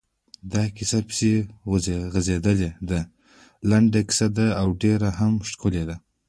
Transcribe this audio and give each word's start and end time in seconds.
دا 0.53 0.63
کیسه 0.75 0.99
پسې 1.07 1.31
غځېدلې 2.13 2.69
ده، 2.89 2.99
لنډه 3.69 3.99
کیسه 4.07 4.27
ده 4.37 4.47
او 4.61 4.67
ډېره 4.81 5.09
هم 5.19 5.33
ښکلې… 5.49 5.95